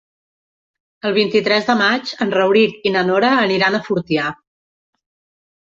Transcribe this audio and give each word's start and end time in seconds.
El 1.09 1.13
vint-i-tres 1.17 1.67
de 1.67 1.75
maig 1.83 2.15
en 2.27 2.33
Rauric 2.37 2.89
i 2.89 2.95
na 2.97 3.05
Nora 3.13 3.31
aniran 3.45 3.81
a 3.81 3.85
Fortià. 3.91 4.35